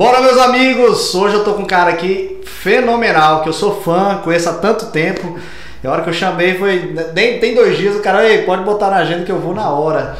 [0.00, 1.14] Bora, meus amigos!
[1.14, 4.86] Hoje eu tô com um cara aqui fenomenal, que eu sou fã, conheço há tanto
[4.86, 5.38] tempo.
[5.84, 6.96] E a hora que eu chamei foi.
[7.12, 9.68] Nem tem dois dias, o cara, Ei, pode botar na agenda que eu vou na
[9.68, 10.16] hora.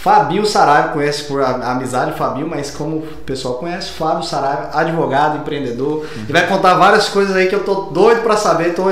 [0.00, 6.06] Fabio Saraiva, conhece por amizade Fabio, mas como o pessoal conhece, Fábio Saraiva, advogado, empreendedor.
[6.16, 6.24] Uhum.
[6.26, 8.84] E vai contar várias coisas aí que eu tô doido para saber, tô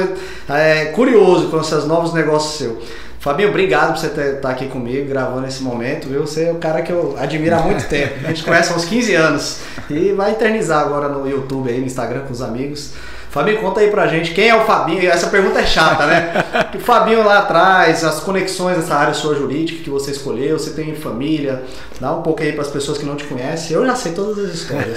[0.53, 2.76] é, curioso com esses novos negócios seus.
[3.18, 6.20] Fabinho, obrigado por você estar tá aqui comigo, gravando esse momento, viu?
[6.20, 8.14] Você é o cara que eu admiro há muito tempo.
[8.24, 9.58] A gente conhece há uns 15 anos.
[9.90, 12.93] E vai eternizar agora no YouTube aí, no Instagram com os amigos.
[13.30, 15.10] Fabinho, conta aí pra gente quem é o Fabinho.
[15.10, 16.44] Essa pergunta é chata, né?
[16.74, 20.94] O Fabinho lá atrás, as conexões nessa área sua jurídica que você escolheu, você tem
[20.94, 21.62] família.
[22.00, 23.76] Dá um pouco aí para as pessoas que não te conhecem.
[23.76, 24.96] Eu já sei todas as histórias.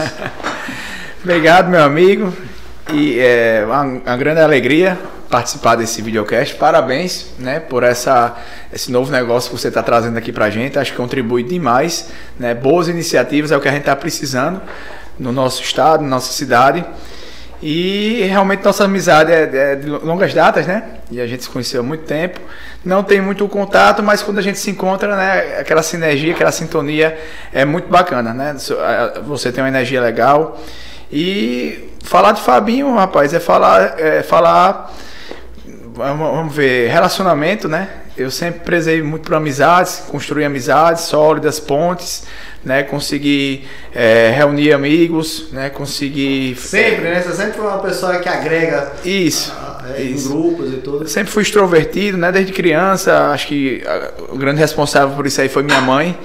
[1.24, 2.34] Obrigado, meu amigo.
[2.94, 4.98] E é uma, uma grande alegria
[5.30, 6.56] participar desse videocast.
[6.56, 8.36] Parabéns, né, por essa
[8.74, 10.78] esse novo negócio que você está trazendo aqui para a gente.
[10.78, 12.54] Acho que contribui demais, né?
[12.54, 14.62] Boas iniciativas é o que a gente está precisando
[15.18, 16.86] no nosso estado, na nossa cidade.
[17.62, 20.84] E realmente nossa amizade é, é, de longas datas, né?
[21.12, 22.40] E a gente se conheceu há muito tempo.
[22.86, 25.60] Não tem muito contato, mas quando a gente se encontra, né?
[25.60, 27.18] Aquela sinergia, aquela sintonia
[27.52, 28.56] é muito bacana, né?
[29.26, 30.60] Você tem uma energia legal.
[31.12, 34.94] E falar de Fabinho, rapaz, é falar, é falar
[36.00, 37.90] vamos ver, relacionamento, né?
[38.18, 42.24] Eu sempre prezei muito por amizades, construir amizades sólidas, pontes,
[42.64, 42.84] né?
[42.84, 45.70] Conseguir é, reunir amigos, né?
[45.70, 46.56] Conseguir...
[46.56, 47.22] Sempre, né?
[47.22, 48.94] Você sempre foi uma pessoa que agrega...
[49.04, 49.54] Isso.
[49.94, 50.28] É, isso.
[50.28, 51.04] Em grupos e tudo.
[51.04, 52.32] Eu sempre fui extrovertido, né?
[52.32, 53.84] Desde criança, acho que
[54.30, 56.18] o grande responsável por isso aí foi minha mãe,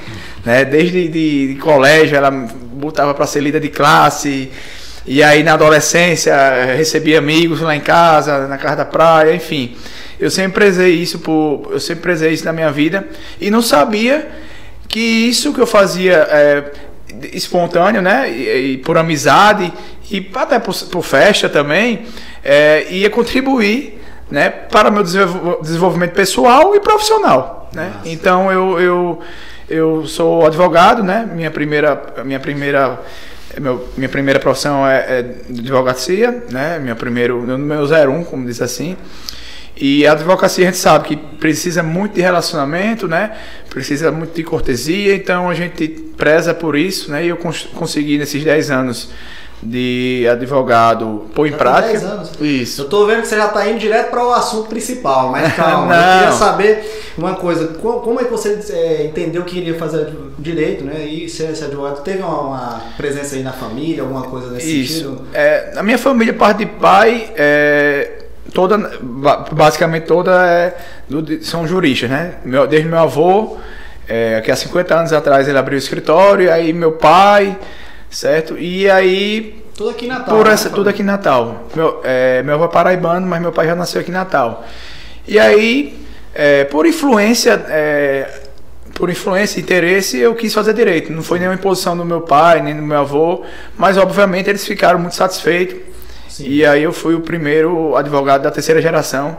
[0.44, 0.64] né?
[0.64, 4.50] Desde de, de colégio, ela botava para ser líder de classe...
[5.06, 6.34] E aí na adolescência
[6.76, 9.76] recebi amigos lá em casa, na casa da praia, enfim.
[10.18, 13.06] Eu sempre prezei isso por, eu sempre prezei isso na minha vida
[13.40, 14.28] e não sabia
[14.88, 16.64] que isso que eu fazia é,
[17.32, 19.72] espontâneo, né, e, e, por amizade
[20.10, 22.06] e até por, por festa também,
[22.44, 24.00] é, ia contribuir,
[24.30, 27.92] né, para meu desenvolvimento pessoal e profissional, né.
[28.04, 29.22] Então eu, eu
[29.68, 33.00] eu sou advogado, né, minha primeira minha primeira
[33.60, 35.18] meu, minha primeira profissão é, é
[35.50, 36.78] advocacia, né?
[36.78, 38.96] Minha primeiro, meu 01, como diz assim.
[39.76, 43.32] E a advocacia a gente sabe que precisa muito de relacionamento, né?
[43.68, 47.24] Precisa muito de cortesia, então a gente preza por isso, né?
[47.24, 49.10] E eu cons consegui nesses 10 anos
[49.64, 51.98] de advogado pôr em prática.
[51.98, 52.32] 10 anos.
[52.40, 52.82] Isso.
[52.82, 55.94] Eu tô vendo que você já está indo direto para o assunto principal, mas calma.
[55.94, 57.68] eu queria saber uma coisa.
[57.78, 61.06] Como é que você é, entendeu que iria fazer direito, né?
[61.06, 62.02] E ser esse advogado?
[62.02, 64.92] Teve uma, uma, presença aí na família, alguma coisa nesse Isso.
[64.94, 65.22] sentido?
[65.32, 68.76] É, a minha família, parte de pai, é, toda,
[69.50, 70.76] basicamente toda é,
[71.40, 72.34] são juristas, né?
[72.44, 73.56] Meu, desde meu avô,
[74.06, 77.56] é, que há 50 anos atrás ele abriu o escritório, aí meu pai
[78.14, 78.56] certo?
[78.58, 79.62] E aí.
[79.76, 80.36] Tudo aqui em Natal.
[80.36, 81.64] Por né, essa, tudo aqui em Natal.
[81.74, 84.64] Meu, é, meu avô é paraibano, mas meu pai já nasceu aqui em Natal.
[85.26, 85.98] E aí,
[86.32, 87.52] é, por influência.
[87.68, 88.40] É,
[88.94, 91.12] por influência e interesse, eu quis fazer direito.
[91.12, 93.42] Não foi nenhuma imposição do meu pai, nem do meu avô,
[93.76, 95.78] mas obviamente eles ficaram muito satisfeitos.
[96.28, 96.46] Sim.
[96.46, 99.36] E aí eu fui o primeiro advogado da terceira geração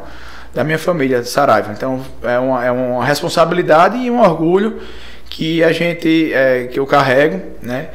[0.53, 1.71] da minha família, Saraiva.
[1.71, 4.81] Então é uma, é uma responsabilidade e um orgulho
[5.29, 7.89] que a gente, é, que eu carrego, né?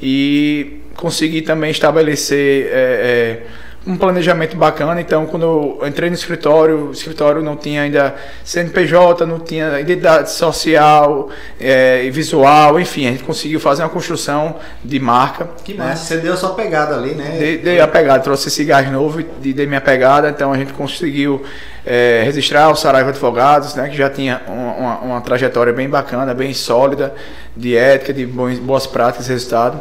[0.00, 3.46] E consegui também estabelecer é, é,
[3.86, 5.00] um planejamento bacana.
[5.00, 8.14] Então, quando eu entrei no escritório, o escritório não tinha ainda
[8.44, 11.28] CNPJ, não tinha identidade social
[11.60, 15.48] é, e visual, enfim, a gente conseguiu fazer uma construção de marca.
[15.64, 15.86] Que né?
[15.86, 17.36] massa, você deu a sua pegada ali, né?
[17.38, 20.72] Dei, dei a pegada, trouxe esse gás novo e dei minha pegada, então a gente
[20.72, 21.44] conseguiu
[21.84, 26.52] é, registrar o Saraiva Advogados, né, que já tinha uma, uma, trajetória bem bacana, bem
[26.52, 27.14] sólida,
[27.56, 29.80] de ética, de boas, boas práticas resultado.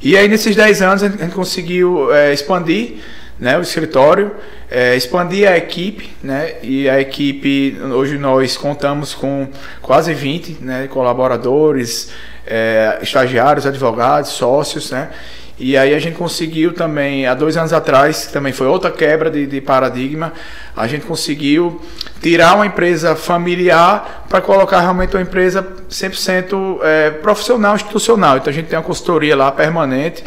[0.00, 2.98] E aí, nesses 10 anos, a gente conseguiu é, expandir
[3.38, 4.34] né, o escritório,
[4.70, 9.48] é, expandir a equipe, né, e a equipe, hoje nós contamos com
[9.82, 12.10] quase 20 né, colaboradores,
[12.46, 15.10] é, estagiários, advogados, sócios, né,
[15.58, 19.30] e aí a gente conseguiu também, há dois anos atrás, que também foi outra quebra
[19.30, 20.34] de, de paradigma,
[20.76, 21.80] a gente conseguiu
[22.20, 28.36] tirar uma empresa familiar para colocar realmente uma empresa 100% é, profissional, institucional.
[28.36, 30.22] Então a gente tem uma consultoria lá permanente,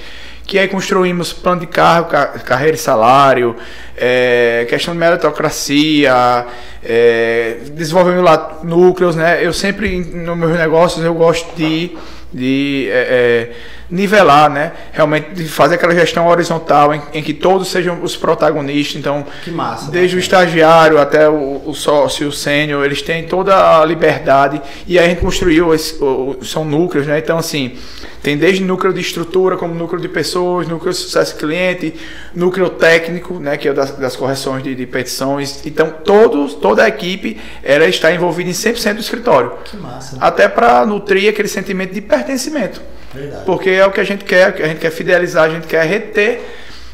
[0.50, 2.07] que aí construímos plano de carro,
[2.44, 3.56] carreira e salário,
[3.96, 6.44] é, questão de meritocracia,
[6.84, 9.46] é, desenvolvemos lá núcleos, né?
[9.46, 11.96] Eu sempre, nos meus negócios, eu gosto de,
[12.34, 13.51] de é, é
[13.89, 14.71] nivelar, né?
[14.91, 18.95] Realmente fazer aquela gestão horizontal em, em que todos sejam os protagonistas.
[18.95, 23.86] Então, massa, desde o estagiário até o, o sócio, o sênior, eles têm toda a
[23.86, 27.19] liberdade e aí a gente construiu esse, o, são núcleos, né?
[27.19, 27.77] Então, assim,
[28.21, 31.94] Tem desde núcleo de estrutura, como núcleo de pessoas, núcleo de sucesso cliente,
[32.36, 35.65] núcleo técnico, né, que é das, das correções de, de, petições.
[35.65, 39.53] Então, todos, toda a equipe era estar envolvida em 100% do escritório.
[39.63, 40.18] Que massa.
[40.19, 42.81] Até para nutrir aquele sentimento de pertencimento.
[43.13, 43.45] Verdade.
[43.45, 46.41] Porque é o que a gente quer, a gente quer fidelizar, a gente quer reter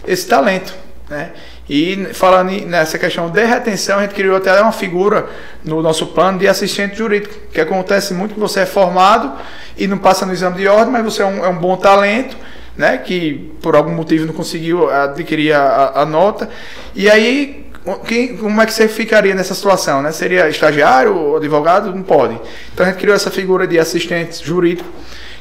[0.07, 0.73] esse talento.
[1.09, 1.31] Né?
[1.69, 5.27] E falando nessa questão de retenção, a gente criou até uma figura
[5.63, 9.33] no nosso plano de assistente jurídico, que acontece muito que você é formado
[9.77, 12.37] e não passa no exame de ordem, mas você é um, é um bom talento,
[12.77, 16.49] né, que por algum motivo não conseguiu adquirir a, a nota,
[16.93, 17.65] e aí
[18.07, 20.01] quem, como é que você ficaria nessa situação?
[20.01, 20.11] Né?
[20.11, 21.93] Seria estagiário ou advogado?
[21.93, 22.39] Não pode.
[22.73, 24.89] Então a gente criou essa figura de assistente jurídico,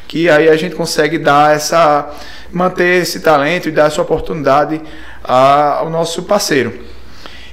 [0.08, 2.10] que aí a gente consegue dar essa
[2.52, 4.80] manter esse talento e dar essa oportunidade
[5.22, 6.72] ao nosso parceiro.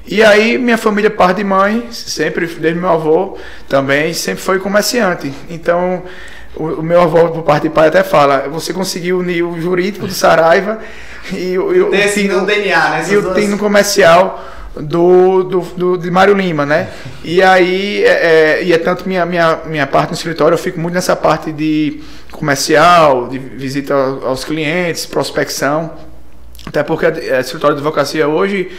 [0.05, 3.37] E aí minha família, par de mãe, sempre, desde meu avô
[3.67, 5.33] também, sempre foi comerciante.
[5.49, 6.03] Então
[6.55, 10.05] o, o meu avô, por parte de pai, até fala, você conseguiu unir o jurídico
[10.05, 10.79] do Saraiva
[11.31, 13.05] e, o, Tem esse no DNA, né?
[13.09, 14.43] E o no comercial
[14.79, 16.89] do, do, do, de Mário Lima, né?
[17.23, 18.09] E aí, é,
[18.59, 21.51] é, e é tanto minha, minha, minha parte no escritório, eu fico muito nessa parte
[21.51, 22.01] de
[22.31, 25.91] comercial, de visita aos clientes, prospecção.
[26.65, 28.71] Até porque o escritório de advocacia hoje,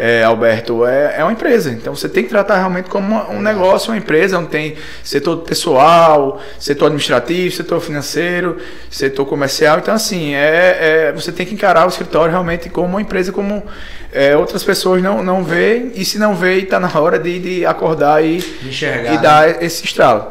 [0.00, 1.70] é, Alberto, é, é uma empresa.
[1.70, 6.40] Então você tem que tratar realmente como um negócio, uma empresa, onde tem setor pessoal,
[6.58, 8.56] setor administrativo, setor financeiro,
[8.90, 9.78] setor comercial.
[9.78, 13.62] Então, assim, é, é você tem que encarar o escritório realmente como uma empresa, como
[14.10, 17.66] é, outras pessoas não, não veem, e se não vê, está na hora de, de
[17.66, 19.56] acordar e, Enxergar, e dar né?
[19.60, 20.28] esse estralo.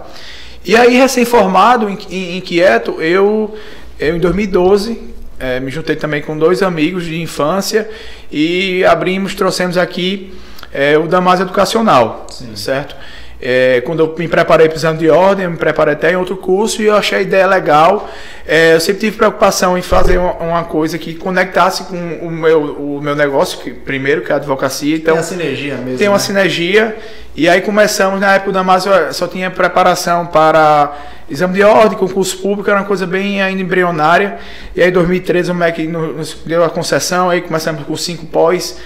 [0.66, 3.56] E aí, recém-formado, inquieto, eu,
[4.00, 7.90] eu em 2012 é, me juntei também com dois amigos de infância
[8.32, 10.34] e abrimos, trouxemos aqui
[10.72, 12.56] é, o Damas Educacional, Sim.
[12.56, 12.96] certo?
[13.42, 16.16] É, quando eu me preparei para o exame de ordem, eu me preparei até em
[16.18, 18.10] outro curso e eu achei a ideia legal.
[18.46, 22.62] É, eu sempre tive preocupação em fazer uma, uma, coisa que conectasse com o meu,
[22.62, 24.96] o meu negócio, que, primeiro, que é a advocacia.
[24.96, 25.98] Então, tem uma sinergia mesmo.
[25.98, 26.24] Tem uma né?
[26.24, 26.98] sinergia.
[27.36, 30.98] E aí começamos, na época da Damas, só tinha preparação para
[31.30, 34.38] exame de ordem, concurso público, era uma coisa bem ainda embrionária.
[34.76, 38.78] E aí em 2013 o MEC nos deu a concessão, aí começamos com cinco pós.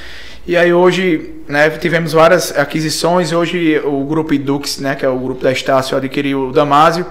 [0.46, 3.32] E aí hoje né, tivemos várias aquisições.
[3.32, 7.06] Hoje o grupo Edux, né, que é o grupo da Estácio, adquiriu o Damásio.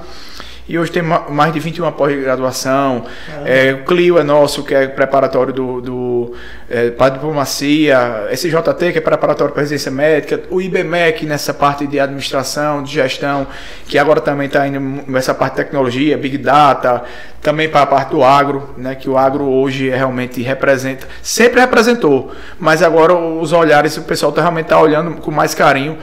[0.69, 3.05] E hoje tem mais de 21 pós-graduação.
[3.45, 6.35] É, o Clio é nosso, que é preparatório do, do
[6.71, 8.29] é, para diplomacia.
[8.31, 10.41] SJT, que é preparatório para residência médica.
[10.51, 13.49] O IBMEC, nessa parte de administração, de gestão,
[13.89, 14.79] que agora também está indo
[15.09, 17.03] nessa parte de tecnologia, Big Data.
[17.41, 21.09] Também para a parte do agro, né, que o agro hoje realmente representa.
[21.21, 25.99] Sempre representou, mas agora os olhares, o pessoal tá, realmente está olhando com mais carinho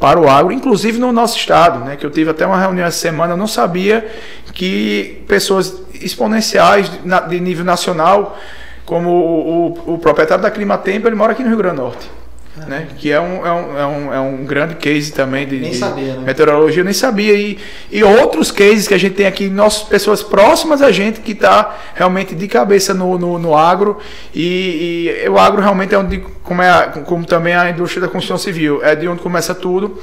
[0.00, 2.98] para o agro, inclusive no nosso estado, né, que eu tive até uma reunião essa
[2.98, 4.10] semana, eu não sabia
[4.54, 6.90] que pessoas exponenciais
[7.28, 8.38] de nível nacional,
[8.86, 11.82] como o, o, o proprietário da Clima Tempo, ele mora aqui no Rio Grande do
[11.82, 12.19] Norte.
[12.56, 12.88] Né?
[12.98, 16.14] Que é um, é, um, é, um, é um grande case também de, nem sabia,
[16.14, 16.24] né?
[16.26, 17.32] meteorologia, eu nem sabia.
[17.32, 17.58] E,
[17.90, 21.78] e outros cases que a gente tem aqui, nossas pessoas próximas a gente que está
[21.94, 23.98] realmente de cabeça no, no, no agro.
[24.34, 28.36] E, e, o agro realmente é onde, como, é, como também a indústria da construção
[28.36, 29.98] civil, é de onde começa tudo.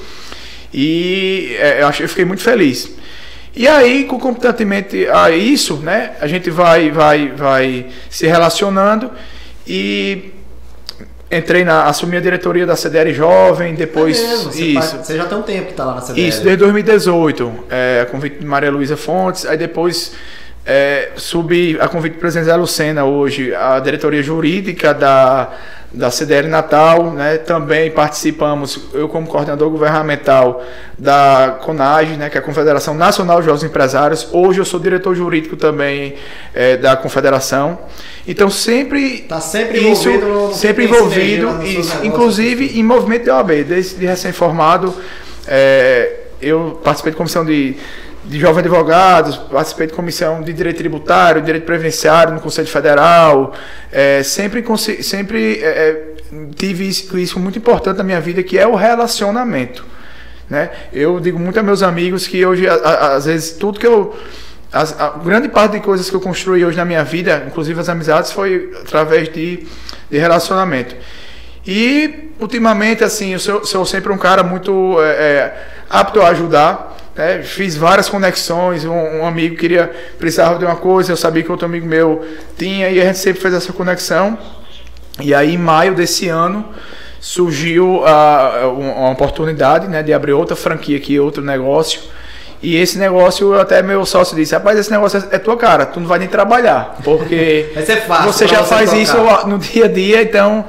[0.73, 2.95] E é, eu, eu fiquei muito feliz.
[3.53, 9.11] E aí, concomitantemente a isso, né, a gente vai, vai, vai se relacionando
[9.67, 10.31] e
[11.31, 14.97] entrei na assumi a diretoria da CDL Jovem, depois é mesmo, você isso.
[14.97, 16.27] você já tem um tempo que está lá na CDL.
[16.27, 20.13] Isso, desde 2018, é, convite de Maria Luísa Fontes, aí depois
[20.67, 25.53] é, subi a convite do presidente Zé Lucena hoje, a diretoria jurídica da
[25.91, 27.37] da CDL Natal, né?
[27.37, 30.61] Também participamos, eu como coordenador governamental
[30.97, 32.29] da CONAGE, né?
[32.29, 34.27] Que é a Confederação Nacional de Jovens Empresários.
[34.31, 36.15] Hoje eu sou diretor jurídico também
[36.53, 37.79] é, da Confederação.
[38.27, 44.05] Então sempre tá sempre isso, envolvido, sempre envolvido, isso, inclusive em movimento de OAB, desde
[44.05, 44.93] recém-formado.
[45.47, 47.77] É, eu participei de comissão de
[48.27, 53.53] de jovens advogados, participei de comissão de direito tributário, direito previdenciário no Conselho Federal,
[53.91, 54.63] é, sempre,
[55.01, 56.03] sempre é, é,
[56.55, 59.85] tive isso, isso muito importante na minha vida, que é o relacionamento.
[60.49, 60.69] Né?
[60.91, 64.15] Eu digo muito a meus amigos que hoje, às vezes, tudo que eu.
[64.71, 67.87] As, a grande parte de coisas que eu construí hoje na minha vida, inclusive as
[67.87, 69.65] amizades, foi através de,
[70.09, 70.93] de relacionamento.
[71.65, 76.96] E, ultimamente, assim, eu sou, sou sempre um cara muito é, é apto a ajudar.
[77.17, 81.51] É, fiz várias conexões, um, um, amigo queria precisava de uma coisa, eu sabia que
[81.51, 82.23] outro amigo meu
[82.57, 84.37] tinha e a gente sempre fez essa conexão.
[85.19, 86.63] E aí em maio desse ano
[87.19, 92.01] surgiu a, uma oportunidade né, de abrir outra franquia aqui, outro negócio.
[92.61, 96.07] E esse negócio, até meu sócio disse, rapaz, esse negócio é tua cara, tu não
[96.07, 99.01] vai nem trabalhar, porque ser fácil você já faz tocar.
[99.01, 100.65] isso no dia a dia, então.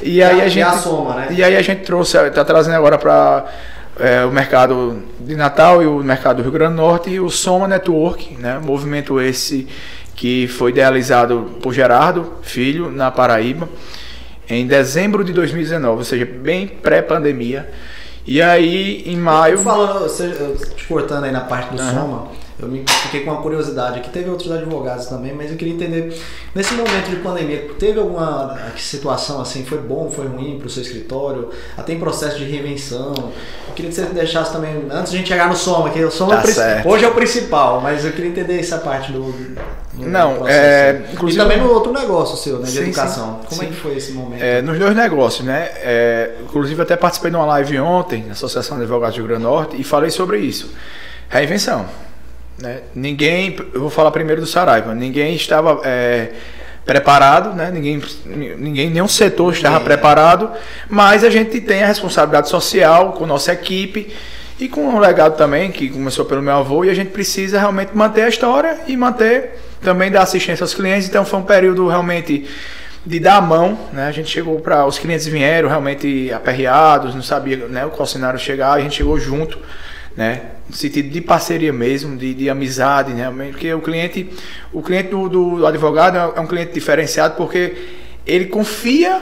[0.00, 0.62] E aí a- a e gente.
[0.64, 1.28] a soma, né?
[1.30, 3.44] E aí a gente trouxe, está trazendo agora para
[4.28, 8.36] o mercado de Natal e o mercado do Rio Grande do Norte o Soma Network,
[8.38, 8.58] né?
[8.62, 9.68] Movimento esse
[10.14, 13.68] que foi idealizado por Gerardo Filho na Paraíba
[14.48, 17.70] em dezembro de 2019, ou seja, bem pré-pandemia.
[18.26, 20.32] E aí em maio Falando, você,
[20.86, 22.28] cortando aí na parte do Soma,
[22.62, 24.10] eu me fiquei com uma curiosidade aqui.
[24.10, 26.16] Teve outros advogados também, mas eu queria entender,
[26.54, 30.82] nesse momento de pandemia, teve alguma situação assim, foi bom, foi ruim para o seu
[30.82, 31.50] escritório?
[31.76, 33.12] Até em processo de reinvenção?
[33.68, 36.10] Eu queria que você deixasse também, antes de a gente chegar no Soma, que o
[36.10, 36.88] Soma Tá é princi- certo.
[36.88, 39.22] hoje é o principal, mas eu queria entender essa parte do.
[39.92, 40.58] do Não, processo.
[40.58, 43.40] é, e inclusive- também no outro negócio seu, né, de Sim, educação.
[43.42, 43.70] sim, Como é sim.
[43.72, 44.42] que foi esse momento?
[44.42, 45.70] É, nos dois negócios, né?
[45.76, 49.42] É, inclusive até participei de uma live ontem na Associação de Advogados do Rio Grande
[49.42, 50.72] do Norte e falei sobre isso.
[51.28, 51.86] Reinvenção.
[52.58, 52.80] Né?
[52.94, 56.30] Ninguém, eu vou falar primeiro do Saraiva, ninguém estava é,
[56.84, 57.70] preparado, né?
[57.72, 59.80] ninguém, ninguém, nenhum setor estava é.
[59.80, 60.50] preparado,
[60.88, 64.12] mas a gente tem a responsabilidade social com nossa equipe
[64.60, 67.96] e com um legado também, que começou pelo meu avô, e a gente precisa realmente
[67.96, 71.08] manter a história e manter também dar assistência aos clientes.
[71.08, 72.46] Então foi um período realmente
[73.04, 74.06] de dar a mão, né?
[74.06, 78.74] A gente chegou para os clientes vieram realmente aperreados, não sabia né, qual cenário chegar,
[78.74, 79.58] a gente chegou junto,
[80.16, 80.42] né?
[80.68, 83.32] No sentido de parceria mesmo, de, de amizade, né?
[83.50, 84.30] Porque o cliente,
[84.72, 87.74] o cliente do, do advogado é um cliente diferenciado porque
[88.26, 89.20] ele confia,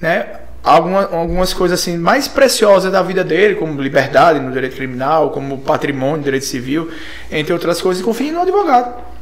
[0.00, 0.40] né?
[0.62, 5.58] Alguma, algumas coisas assim mais preciosas da vida dele, como liberdade no direito criminal, como
[5.58, 6.90] patrimônio no direito civil,
[7.30, 9.14] entre outras coisas, e confia no advogado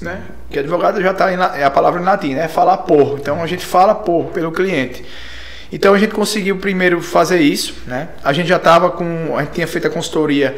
[0.00, 0.22] né?
[0.50, 2.48] Que advogado já está é a palavra em latim, né?
[2.48, 3.18] Falar por.
[3.18, 5.04] Então a gente fala por pelo cliente.
[5.74, 8.10] Então a gente conseguiu primeiro fazer isso, né?
[8.22, 10.56] A gente já estava com, a gente tinha feito a consultoria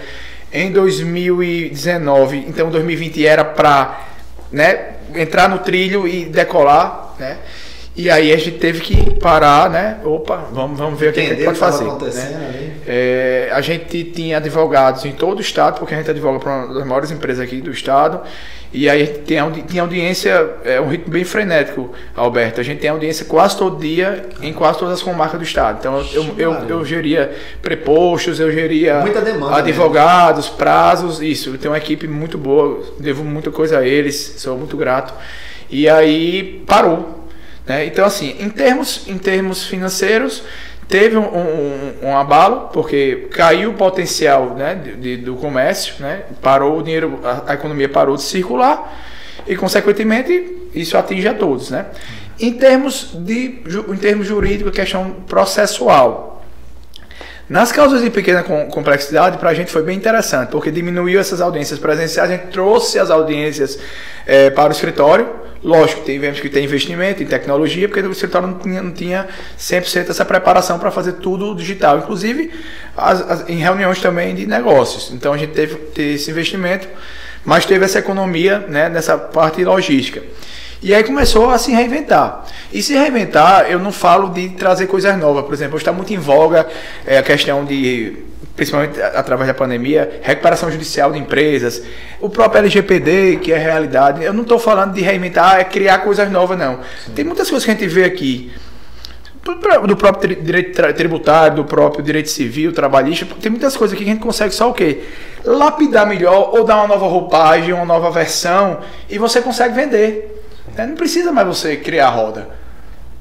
[0.53, 3.99] em 2019, então 2020 era para,
[4.53, 7.39] né, entrar no trilho e decolar, né?
[7.97, 9.99] E aí a gente teve que parar, né?
[10.05, 12.15] Opa, vamos, vamos ver o que a gente Entender pode o que tava fazer.
[12.19, 12.73] né?
[12.87, 16.75] É, a gente tinha advogados em todo o estado, porque a gente advoga para uma
[16.75, 18.21] das maiores empresas aqui do estado.
[18.73, 22.61] E aí tem, tinha audiência, é um ritmo bem frenético, Alberto.
[22.61, 25.79] A gente tem audiência quase todo dia em quase todas as comarcas do estado.
[25.81, 31.51] Então eu, eu, eu, geria prepostos, eu geria demanda advogados, prazos, isso.
[31.51, 35.15] Eu tenho uma equipe muito boa, devo muita coisa a eles, sou muito grato.
[35.71, 37.26] E aí parou.
[37.67, 37.87] Né?
[37.87, 40.43] Então, assim, em termos, em termos financeiros,
[40.89, 46.23] teve um, um, um abalo, porque caiu o potencial né, de, do comércio, né?
[46.41, 49.05] parou o dinheiro, a, a economia parou de circular
[49.47, 51.71] e, consequentemente, isso atinge a todos.
[51.71, 51.87] Né?
[52.39, 56.45] Em, termos de, em termos jurídicos, questão processual.
[57.49, 61.41] Nas causas de pequena com- complexidade, para a gente foi bem interessante, porque diminuiu essas
[61.41, 63.79] audiências presenciais, a gente trouxe as audiências
[64.27, 65.46] eh, para o escritório.
[65.67, 69.27] Lógico, tivemos que ter investimento em tecnologia, porque o escritório não tinha, não tinha
[69.59, 72.53] 100% essa preparação para fazer tudo digital, inclusive
[72.97, 75.11] as- as- em reuniões também de negócios.
[75.13, 76.87] Então a gente teve ter esse investimento,
[77.45, 80.23] mas teve essa economia né, nessa parte logística.
[80.81, 82.45] E aí começou a se reinventar.
[82.73, 85.45] E se reinventar, eu não falo de trazer coisas novas.
[85.47, 86.65] Por exemplo, está muito em voga
[87.05, 88.17] é, a questão de,
[88.57, 91.83] principalmente através da pandemia, recuperação judicial de empresas,
[92.21, 94.25] o próprio LGPD, que é realidade.
[94.25, 96.81] Eu não estou falando de reinventar, é criar coisas novas, não.
[97.15, 98.51] Tem muitas coisas que a gente vê aqui
[99.87, 104.15] do próprio direito tributário, do próprio direito civil, trabalhista, tem muitas coisas aqui que a
[104.15, 105.05] gente consegue só o quê?
[105.45, 110.43] Lapidar melhor ou dar uma nova roupagem, uma nova versão e você consegue vender.
[110.77, 110.87] né?
[110.87, 112.66] Não precisa mais você criar a roda.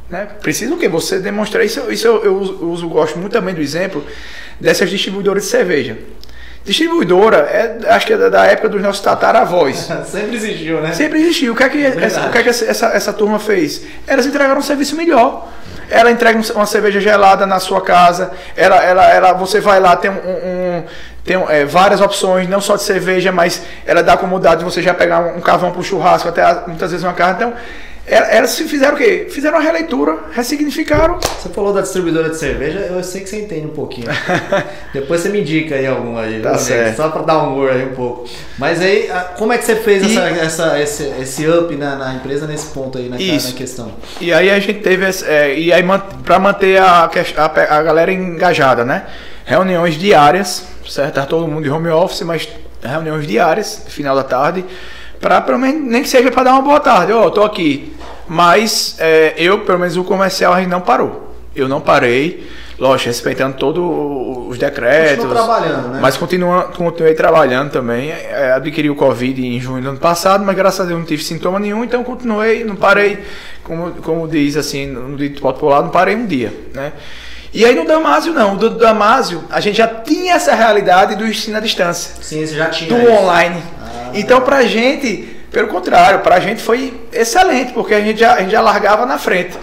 [0.10, 0.28] Né?
[0.42, 0.88] Precisa o quê?
[0.88, 1.92] Você demonstrar isso.
[1.92, 4.06] Isso eu, eu uso, gosto muito também do exemplo
[4.60, 5.98] dessas distribuidoras de cerveja.
[6.64, 9.88] Distribuidora, é, acho que é da- época dos nossos tataravós.
[10.10, 10.94] Sempre existiu, né?
[10.94, 11.54] Sempre existiu.
[11.54, 12.28] O que é que, essa, Verdade.
[12.28, 13.84] o que, é que essa, essa, essa turma fez?
[14.08, 15.48] Elas entregaram um serviço melhor.
[15.90, 18.32] Ela entrega um- uma cerveja gelada na sua casa.
[18.56, 20.84] Ela, ela, ela, você vai lá, tem, um, um-
[21.24, 24.82] tem é, várias opções, não só de cerveja, mas ela dá a comodidade de você
[24.82, 27.36] já pegar um, um carvão para o churrasco, até muitas vezes uma carne.
[27.36, 27.54] Então,
[28.08, 29.28] elas se fizeram o quê?
[29.32, 31.20] Fizeram uma releitura, ressignificaram.
[31.20, 34.08] Você falou da distribuidora de cerveja, eu sei que você entende um pouquinho.
[34.94, 36.98] Depois você me indica aí alguma aí, Tá certo.
[36.98, 38.28] só pra dar um humor aí um pouco.
[38.58, 41.96] Mas aí, a- como é que você fez E- essa, essa- esse, esse up na,
[41.96, 43.50] na empresa nesse ponto aí, na, Isso.
[43.50, 43.92] na questão?
[44.22, 45.84] E aí a gente teve esse, é, e aí
[46.24, 47.06] para manter a,
[47.38, 49.06] a, a galera engajada, né?
[49.46, 51.16] Reuniões diárias, certo?
[51.16, 52.48] Tá todo mundo de home office, mas
[52.84, 54.64] reuniões diárias, final da tarde,
[55.20, 57.12] para pelo menos nem que seja para dar uma boa tarde.
[57.12, 57.96] Ó, tô aqui.
[58.28, 61.34] Mas é, eu, pelo menos o comercial a gente não parou.
[61.56, 62.48] Eu não parei.
[62.78, 63.84] lógico, respeitando todos
[64.50, 65.24] os decretos.
[65.24, 66.00] Continua trabalhando, né?
[66.02, 68.12] Mas continua, continuei trabalhando também.
[68.12, 71.24] É, adquiri o Covid em junho do ano passado, mas graças a Deus não tive
[71.24, 73.20] sintoma nenhum, então continuei, não parei,
[73.64, 76.92] como, como diz assim, no dito popular, não parei um dia, né?
[77.54, 81.56] E aí no Damásio não, do Damásio a gente já tinha essa realidade do ensino
[81.56, 82.22] à distância.
[82.22, 82.90] Sim, você já tinha.
[82.90, 83.12] Do isso.
[83.14, 83.64] online.
[84.16, 88.52] Então pra gente, pelo contrário, pra gente foi excelente, porque a gente já, a gente
[88.52, 89.58] já largava na frente.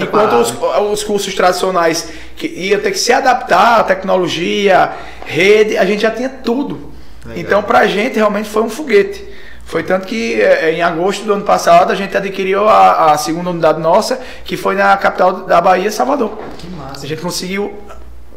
[0.00, 0.54] Enquanto os,
[0.92, 4.92] os cursos tradicionais que iam ter que se adaptar à tecnologia,
[5.26, 6.92] rede, a gente já tinha tudo.
[7.26, 7.40] Legal.
[7.40, 9.34] Então pra gente realmente foi um foguete.
[9.64, 13.50] Foi tanto que eh, em agosto do ano passado a gente adquiriu a, a segunda
[13.50, 16.38] unidade nossa, que foi na capital da Bahia, Salvador.
[16.58, 17.04] Que massa.
[17.04, 17.74] A gente conseguiu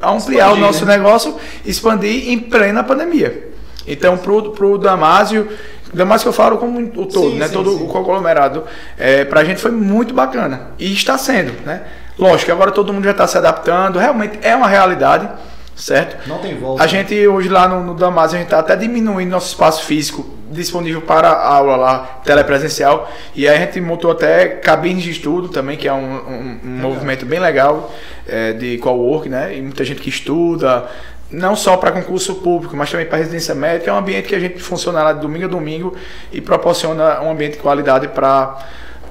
[0.01, 0.97] ampliar Expandir, o nosso né?
[0.97, 3.49] negócio, expandir em plena pandemia.
[3.87, 5.47] Então, pro, pro Damásio,
[5.93, 7.47] Damásio que eu falo como o todo, Sim, né?
[7.47, 7.83] sim, todo sim.
[7.83, 8.63] o conglomerado,
[8.97, 10.71] é, pra gente foi muito bacana.
[10.77, 11.81] E está sendo, né?
[12.19, 15.29] Lógico que agora todo mundo já está se adaptando, realmente é uma realidade,
[15.75, 16.27] certo?
[16.27, 16.83] Não tem volta.
[16.83, 20.25] A gente hoje lá no, no Damásio, a gente está até diminuindo nosso espaço físico
[20.49, 23.11] disponível para aula lá, telepresencial.
[23.35, 26.69] E aí a gente montou até cabines de estudo também, que é um, um- um
[26.81, 27.93] movimento bem legal
[28.27, 29.55] é, de co-work, né?
[29.57, 30.85] E muita gente que estuda,
[31.31, 33.91] não só para concurso público, mas também para residência médica.
[33.91, 35.95] É um ambiente que a gente funciona lá de domingo a domingo
[36.31, 38.57] e proporciona um ambiente de qualidade para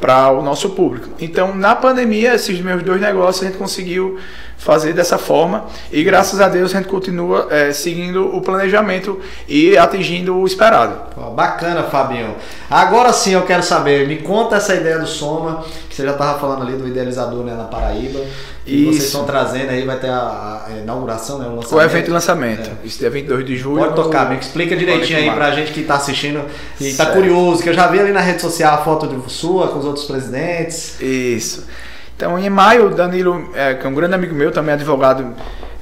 [0.01, 1.09] para o nosso público.
[1.19, 4.19] Então, na pandemia, esses meus dois negócios a gente conseguiu
[4.59, 9.77] fazer dessa forma e graças a Deus a gente continua eh, seguindo o planejamento e
[9.77, 11.15] atingindo o esperado.
[11.35, 12.35] Bacana, Fabinho.
[12.71, 16.39] Agora sim eu quero saber, me conta essa ideia do Soma, que você já estava
[16.39, 18.21] falando ali do idealizador né, na Paraíba.
[18.67, 21.47] E vocês estão trazendo aí, vai ter a, a inauguração, né?
[21.47, 23.79] O, O evento de lançamento, isso dia 22 de julho.
[23.85, 26.43] Pode tocar, me explica direitinho aí pra gente que tá assistindo
[26.81, 27.13] e tá Certo.
[27.13, 29.85] curioso, que eu já vi ali na rede social a foto de sua com os
[29.85, 31.01] outros presidentes.
[31.01, 31.65] Isso.
[32.17, 35.35] Então, em maio, Danilo, é, que é um grande amigo meu, também advogado,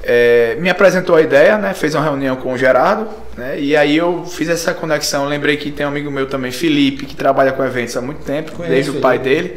[0.03, 1.73] é, me apresentou a ideia, né?
[1.73, 3.59] Fez uma reunião com o Gerardo, né?
[3.59, 5.25] E aí eu fiz essa conexão.
[5.25, 8.51] Lembrei que tem um amigo meu também, Felipe, que trabalha com eventos há muito tempo,
[8.51, 9.55] Conheço desde o pai dele.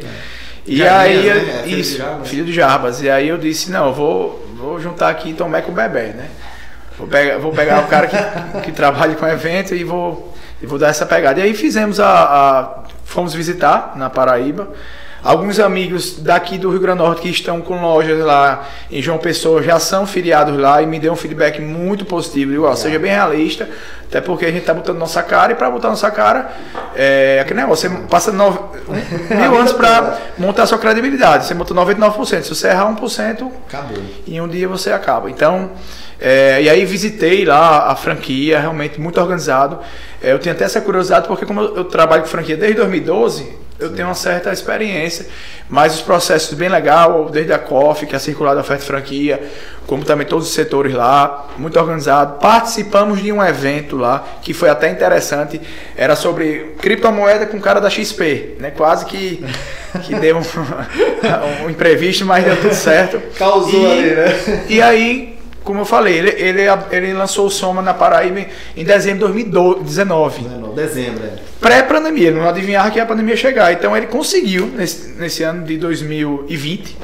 [0.65, 1.29] E aí, né?
[1.29, 2.27] É, filho de isso, Jarbas.
[2.29, 3.01] filho de Jarbas.
[3.01, 6.29] E aí eu disse, não, eu vou, vou juntar aqui Tomé com o Bebé, né?
[6.97, 8.17] Vou pegar, vou pegar o cara que,
[8.65, 11.39] que trabalha com evento e vou, e vou dar essa pegada.
[11.39, 14.67] E aí fizemos a, a- Fomos visitar na Paraíba.
[15.23, 19.17] Alguns amigos daqui do Rio Grande do Norte que estão com lojas lá em João
[19.17, 22.53] Pessoa já são filiados lá e me deu um feedback muito positivo.
[22.53, 23.69] Igual, seja bem realista,
[24.07, 26.51] até porque a gente tá botando nossa cara e para botar nossa cara
[26.95, 27.89] é aquele negócio.
[27.89, 28.59] Você passa nove,
[29.29, 31.45] mil anos para montar sua credibilidade.
[31.45, 32.43] Você monta 99%.
[32.43, 33.97] Se você errar 1%, Acabou.
[34.25, 35.29] em um dia você acaba.
[35.29, 35.71] Então,
[36.19, 39.79] é, e aí visitei lá a franquia, realmente muito organizado.
[40.21, 43.93] É, eu tenho até essa curiosidade porque como eu trabalho com franquia desde 2012, eu
[43.93, 45.25] tenho uma certa experiência,
[45.69, 48.87] mas os processos bem legal, desde a COF, que é a circular da oferta de
[48.87, 49.41] franquia,
[49.87, 52.39] como também todos os setores lá, muito organizado.
[52.39, 55.59] Participamos de um evento lá que foi até interessante,
[55.95, 58.71] era sobre criptomoeda com o cara da XP, né?
[58.71, 59.43] Quase que
[60.03, 60.41] que deu um,
[61.65, 63.19] um imprevisto, mas deu tudo certo.
[63.37, 64.65] Causou E- ali, né?
[64.69, 68.45] E aí, como eu falei, ele, ele, ele lançou o Soma na Paraíba
[68.75, 70.41] em dezembro de 2019.
[70.43, 71.33] Não, Dezembro, é.
[71.59, 73.71] Pré-pandemia, ele não adivinhava que ia a pandemia chegar.
[73.73, 76.97] Então ele conseguiu, nesse, nesse ano de 2020,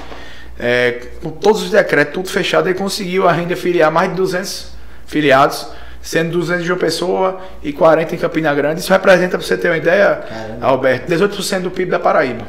[0.57, 4.71] é, com todos os decretos, tudo fechado, ele conseguiu a renda filiar mais de 200
[5.05, 5.67] filiados,
[6.01, 8.79] sendo 200 de João Pessoa e 40 em Campina Grande.
[8.79, 10.65] Isso representa, para você ter uma ideia, Caramba.
[10.65, 12.45] Alberto, 18% do PIB da Paraíba.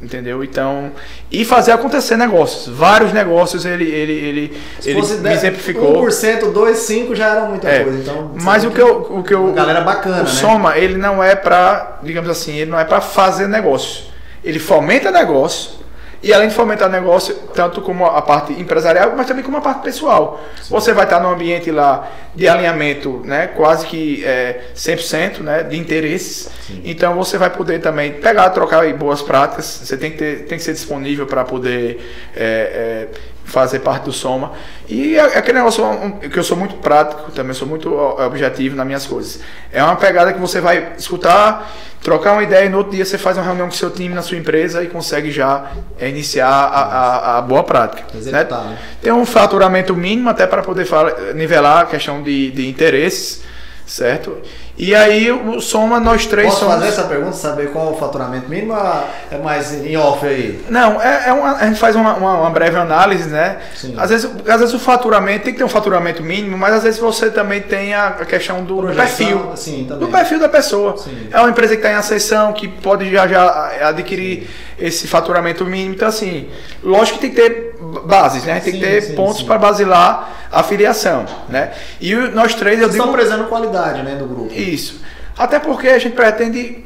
[0.00, 0.44] Entendeu?
[0.44, 0.92] Então.
[1.30, 2.68] E fazer acontecer negócios.
[2.68, 6.04] Vários negócios ele, ele, ele, Se ele me 10, exemplificou.
[6.04, 7.98] 1%, 2, 5 já era muita É, coisa.
[7.98, 9.08] Então, mas o que eu.
[9.10, 10.26] O que eu galera bacana, o né?
[10.26, 14.04] Soma, ele não é para, digamos assim, ele não é para fazer negócio.
[14.44, 15.77] Ele fomenta negócio.
[16.22, 19.82] E além de fomentar negócio, tanto como a parte empresarial, mas também como a parte
[19.82, 20.40] pessoal.
[20.68, 25.78] Você vai estar num ambiente lá de alinhamento, né, quase que é, 100% né, de
[25.78, 26.50] interesses.
[26.84, 29.64] Então você vai poder também pegar, trocar boas práticas.
[29.84, 32.00] Você tem que, ter, tem que ser disponível para poder
[32.36, 33.08] é, é,
[33.48, 34.52] fazer parte do Soma.
[34.88, 35.84] E é- aquele negócio
[36.30, 39.40] que eu sou muito prático, também sou muito objetivo nas minhas coisas.
[39.72, 41.70] É uma pegada que você vai escutar,
[42.02, 44.22] trocar uma ideia e no outro dia você faz uma reunião com seu time na
[44.22, 48.04] sua empresa e consegue já é, iniciar a, a- a boa prática.
[48.16, 48.70] Executar, né?
[48.70, 48.78] né?
[49.02, 50.86] Tem um faturamento mínimo até para poder
[51.34, 53.42] nivelar a questão de, de interesses,
[53.88, 54.36] certo?
[54.76, 55.26] E aí
[55.60, 56.74] Soma, nós três Posso somos...
[56.76, 58.74] fazer essa pergunta, saber qual é o faturamento mínimo?
[58.74, 60.62] ou É mais em off aí.
[60.68, 63.58] Não, é, é uma- a gente faz uma, uma- uma breve análise, né?
[63.74, 63.94] Sim.
[63.96, 67.00] Às vezes, às vezes o faturamento tem que ter um faturamento mínimo, mas às vezes
[67.00, 69.52] você também tem a, a questão do Projeção, perfil.
[69.56, 69.82] sim.
[69.84, 70.96] Do perfil da pessoa.
[70.96, 71.26] Sim.
[71.32, 74.48] É uma empresa que está em acessão, que pode já, já adquirir
[74.78, 75.94] esse faturamento mínimo.
[75.94, 76.48] Então, assim,
[76.84, 77.67] lógico que tem que ter
[78.06, 78.52] bases, né?
[78.52, 79.44] A gente tem que ter Sim, sim, pontos sim.
[79.44, 81.72] para basilar a filiação, né?
[82.00, 84.52] E nós três, eu Vocês digo estão prezando qualidade, né, do grupo.
[84.52, 85.00] isso.
[85.36, 86.84] Até porque a gente pretende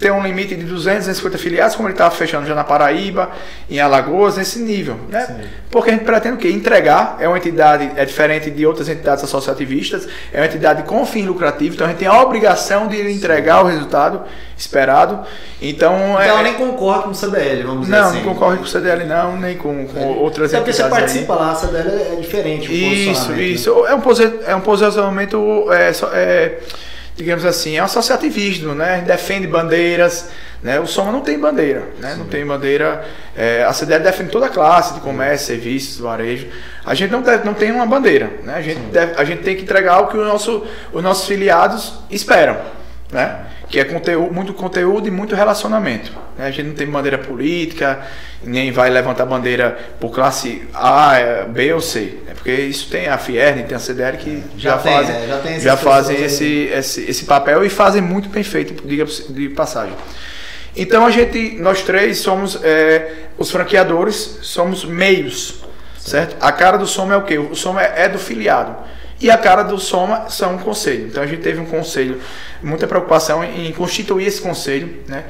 [0.00, 3.30] ter um limite de 200, 250 filiados, como ele está fechando já na Paraíba,
[3.70, 4.98] em Alagoas, nesse nível.
[5.08, 5.26] Né?
[5.26, 5.48] Sim.
[5.70, 6.48] Porque a gente pretende o quê?
[6.50, 11.26] Entregar, é uma entidade, é diferente de outras entidades associativistas, é uma entidade com fim
[11.26, 14.22] lucrativo, então a gente tem a obrigação de entregar o resultado
[14.56, 15.20] esperado.
[15.60, 18.16] Então, Então é, ela nem concorre com o CDL, vamos dizer não, assim.
[18.22, 20.76] não concorre com o CDL não, nem com, com outras Até porque entidades.
[21.12, 21.24] você aí.
[21.26, 23.42] participa lá, a CDL é diferente Isso, posicionamento, né?
[23.48, 23.86] isso.
[23.86, 26.58] É um, posi- é um posicionamento, é, é,
[27.16, 29.02] digamos assim, é um associativismo, né?
[29.06, 30.30] Defende bandeiras,
[30.62, 30.80] né?
[30.80, 32.14] O Soma não tem bandeira, né?
[32.18, 33.04] Não tem bandeira.
[33.36, 36.46] é, a CDL defende toda a classe de comércio, serviços, varejo.
[36.84, 38.54] A gente não, deve- não tem uma bandeira, né?
[38.56, 41.94] A gente, deve- a gente tem que entregar o que o nosso, os nossos filiados
[42.10, 42.56] esperam,
[43.14, 43.46] né?
[43.70, 46.12] Que é conteúdo, muito conteúdo e muito relacionamento.
[46.36, 46.46] né?
[46.46, 48.02] A gente não tem bandeira política,
[48.42, 52.18] nem vai levantar bandeira por classe A, eh, B ou C.
[52.26, 52.32] né?
[52.34, 55.38] Porque isso tem a Fierne, tem a CDL que já, Já tem, fazem, é, já
[55.38, 59.94] tem já fazem esse, esse, esse papel e fazem muito bem feito, diga de passagem.
[60.76, 65.62] Então a gente, nós três somos eh, os franqueadores, somos meios,
[65.96, 66.36] certo?
[66.40, 67.38] A cara do Soma é o quê?
[67.38, 68.74] O Soma é, é do filiado.
[69.20, 71.06] E a cara do Soma são um conselho.
[71.06, 72.20] Então a gente teve um conselho,
[72.64, 75.24] muita preocupação em constituir esse conselho, né?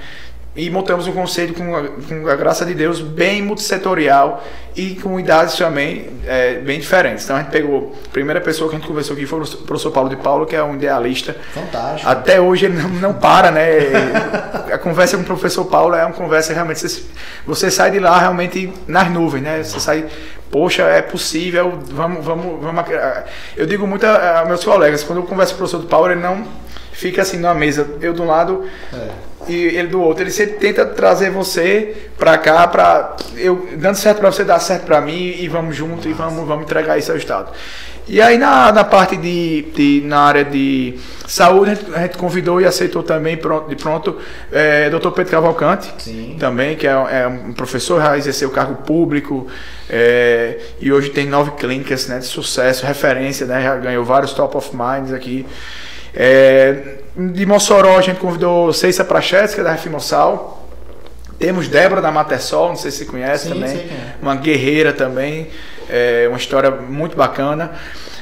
[0.57, 4.45] E montamos um conselho com a, com a graça de Deus bem multissetorial
[4.77, 7.25] e com idades também eh, bem diferentes.
[7.25, 9.91] Então a gente pegou, a primeira pessoa que a gente conversou aqui foi o professor
[9.91, 12.09] Paulo de Paulo, que é um idealista Fantástico.
[12.09, 13.65] até hoje ele não, não para, né?
[14.73, 16.89] A conversa com o professor Paulo é uma conversa realmente.
[16.89, 17.03] Você,
[17.45, 19.61] você sai de lá realmente nas nuvens, né?
[19.61, 20.07] Você sai,
[20.53, 22.85] poxa, é possível, vamos, vamos, vamos.
[23.57, 26.21] Eu digo muito a, a meus colegas, quando eu converso com o professor Paulo, ele
[26.21, 26.47] não
[26.95, 29.09] fica assim numa mesa, eu de um lado É.
[29.53, 30.23] e ele do outro.
[30.23, 34.85] Ele sempre tenta trazer você pra cá, pra eu dando certo pra você, dar certo
[34.85, 37.51] pra mim e vamos junto e vamos, vamos entregar isso ao Estado.
[38.07, 40.95] E aí na, na parte de, de- na área de
[41.27, 44.19] saúde a gente, a gente convidou e aceitou também pronto, de pronto
[44.53, 45.09] é, Dr.
[45.11, 46.37] Pedro Cavalcante Sim.
[46.39, 49.47] também que é, é um professor já exerceu cargo público
[49.89, 54.55] é, e hoje tem nove clínicas né, de sucesso referência né, já ganhou vários top
[54.55, 55.47] of minds aqui
[56.17, 60.63] é, de Mossoró a gente convidou Ceissa Prachetes, que é da Refimossal.
[61.39, 63.77] Temos Débora da Matersol, não sei se você conhece Sim, também.
[63.77, 64.15] quem é.
[64.23, 65.49] Uma guerreira também,
[65.91, 67.73] é, uma história muito bacana.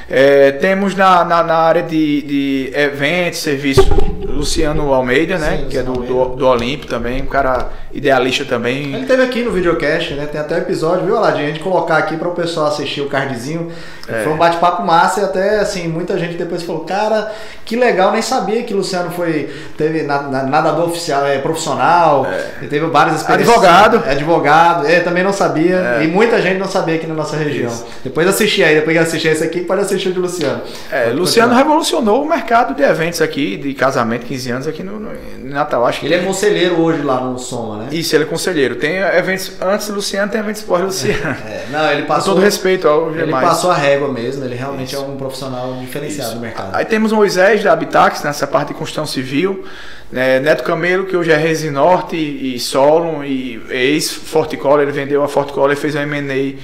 [0.09, 3.87] É, temos na, na, na área de, de eventos, serviço,
[4.27, 5.57] Luciano Almeida, né?
[5.57, 8.93] Sim, que é do, do, do Olimpo também, um cara idealista também.
[8.93, 10.25] Ele teve aqui no videocast, né?
[10.25, 11.45] Tem até episódio, viu, Aladinho?
[11.45, 13.71] A gente colocar aqui para o pessoal assistir o cardzinho.
[14.07, 14.23] É.
[14.23, 17.31] Foi um bate-papo massa e até, assim, muita gente depois falou, cara,
[17.65, 22.27] que legal, nem sabia que o Luciano foi, teve na- na- nadador oficial, é, profissional,
[22.61, 23.55] e teve várias experiências.
[23.57, 24.03] Advogado.
[24.05, 26.03] É, advogado, é, também não sabia, É.
[26.03, 27.71] e muita gente não sabia aqui na nossa região.
[27.71, 27.85] Isso.
[28.03, 30.61] Depois assistir aí, depois que assistir esse aqui, pode assistir o de Luciano.
[30.91, 31.63] É, Pode Luciano continuar.
[31.69, 35.85] revolucionou o mercado de eventos aqui, de casamento, 15 anos aqui no, no em Natal.
[35.85, 37.87] Acho que Ele é conselheiro hoje lá no Soma, né?
[37.91, 38.75] Isso, ele é conselheiro.
[38.75, 41.37] Tem eventos antes do Luciano, tem eventos pós Luciano.
[41.47, 42.33] É, não, ele Com passou.
[42.33, 43.75] todo respeito ao Ele passou a
[44.11, 45.03] mesmo, ele realmente Isso.
[45.03, 46.35] é um profissional diferenciado Isso.
[46.35, 46.75] no mercado.
[46.75, 49.63] Aí temos Moisés da Habitax, nessa parte de construção civil.
[50.11, 55.23] né, Neto Camelo, que hoje é Resi Norte e, e Solon, e ex-Forticola, ele vendeu
[55.23, 56.55] a Forticola e fez um M&A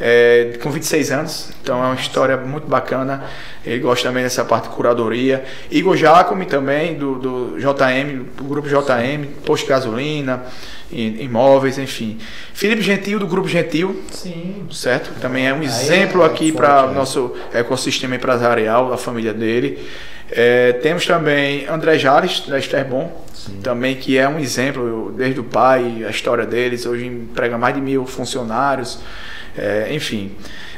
[0.00, 1.50] é, com 26 anos.
[1.62, 3.24] Então é uma história muito bacana.
[3.64, 5.44] Ele gosta também dessa parte de curadoria.
[5.70, 10.44] Igor Jacome também, do, do JM, do grupo JM, posto de gasolina,
[10.92, 12.18] imóveis, enfim.
[12.54, 14.66] Felipe Gentil, do grupo Gentil, Sim.
[14.70, 15.18] certo?
[15.20, 16.94] Também é um Aí exemplo é aqui forte, para o né?
[16.94, 19.84] nosso ecossistema empresarial, da família dele.
[20.30, 23.10] É, temos também André Jales, da Esterbon,
[23.62, 27.80] também que é um exemplo, desde o pai, a história deles, hoje emprega mais de
[27.80, 28.98] mil funcionários,
[29.56, 30.32] é, enfim.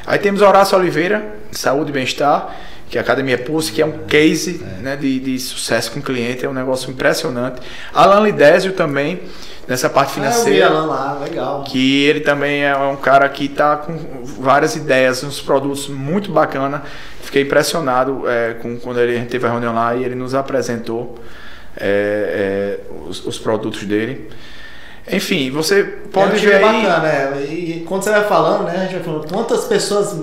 [0.05, 2.55] Aí temos Horácio Oliveira, de Saúde e Bem-Estar,
[2.89, 6.01] que é a Academia Pulse, que é um case né, de, de sucesso com o
[6.01, 7.61] cliente, é um negócio impressionante.
[7.93, 9.21] Alan Lidésio também,
[9.67, 11.63] nessa parte Ah, eu vi financeira Alan lá, legal.
[11.65, 16.81] que ele também é um cara que está com várias ideias, uns produtos muito bacana.
[17.21, 21.19] Fiquei impressionado é, com quando ele teve a reunião lá e ele nos apresentou
[21.77, 24.29] é, é, os, os produtos dele.
[25.11, 26.61] Enfim, você pode é um ver aí.
[26.61, 27.43] bacana, é.
[27.49, 30.15] E quando você vai falando, né, a gente vai falando quantas pessoas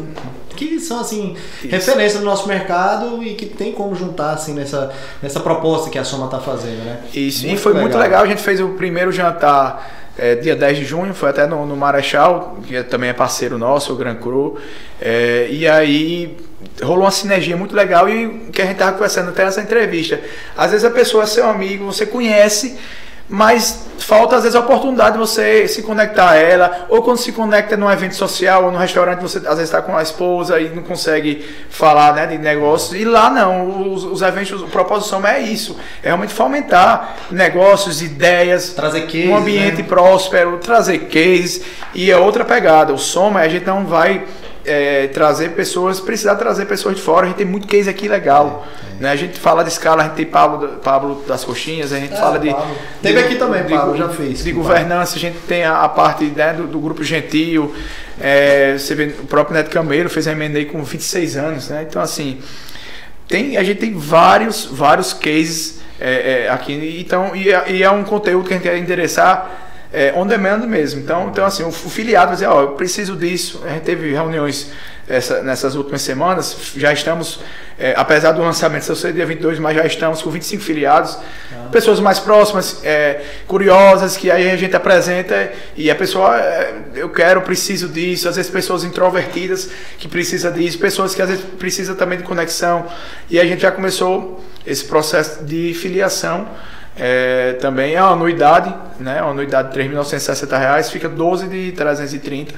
[0.57, 1.69] que são assim Isso.
[1.71, 4.91] referência no nosso mercado e que tem como juntar assim nessa,
[5.23, 7.01] nessa proposta que a Soma está fazendo, né?
[7.15, 8.23] Isso, e foi muito legal.
[8.23, 11.77] A gente fez o primeiro jantar é, dia 10 de junho, foi até no, no
[11.77, 14.57] Marechal, que é- também é parceiro nosso, o Gran Cru.
[15.01, 16.37] É, e aí
[16.83, 20.19] rolou uma sinergia muito legal e que a gente estava conversando até nessa entrevista.
[20.57, 22.79] Às vezes a pessoa é seu amigo, você conhece,
[23.29, 27.33] mas falta às vezes a oportunidade de você se conectar a ela, ou quando se
[27.33, 30.69] conecta num evento social ou num restaurante, você às vezes está com a esposa e
[30.69, 33.01] não consegue falar né, de negócios.
[33.01, 38.01] E lá não, os, os eventos, o propósito Soma é isso, é realmente fomentar negócios,
[38.01, 39.89] ideias, trazer case, um ambiente né?
[39.89, 41.63] próspero, trazer cases
[41.93, 42.93] e é outra pegada.
[42.93, 44.25] O Soma a gente não vai
[44.67, 47.27] é, trazer pessoas, precisar trazer pessoas de fora.
[47.27, 48.67] A gente tem muito case aqui legal.
[48.83, 49.03] É, é.
[49.03, 49.11] Né?
[49.11, 52.17] A gente fala de escala, a gente tem Pablo, Pablo das Coxinhas, a gente é,
[52.17, 52.51] fala de.
[52.51, 52.77] Pablo.
[53.03, 54.45] Teve aqui também, de, Pablo, já fez.
[54.45, 57.75] De governança, a gente tem a, a parte né, do, do, grupo Gentil.
[58.21, 61.69] É, você vê, o próprio Neto Camelo fez a MNE com 26 anos.
[61.69, 61.87] Né?
[61.89, 62.41] Então, assim,
[63.29, 66.99] tem, a gente tem vários, vários cases é, aqui.
[67.01, 71.01] Então, e, e é um conteúdo que a gente quer endereçar é, on demand mesmo.
[71.01, 73.63] Então, então assim, o, filiado vai dizer, ó, eu preciso disso.
[73.65, 74.71] A gente teve reuniões
[75.09, 77.41] essa, nessas últimas semanas, já estamos,
[77.79, 81.17] é, apesar do lançamento ser dia 22, mas já estamos com 25 filiados,
[81.53, 81.69] ah.
[81.71, 87.09] pessoas mais próximas, é, curiosas, que aí a gente apresenta e a pessoa, é, eu
[87.09, 91.95] quero, preciso disso, às vezes pessoas introvertidas que precisam disso, pessoas que às vezes precisam
[91.95, 92.87] também de conexão,
[93.31, 96.49] e a gente já começou esse processo de filiação,
[96.99, 99.21] é, também é uma anuidade, né?
[99.21, 102.55] Uma anuidade de R$ 3.960, fica 12 de 330.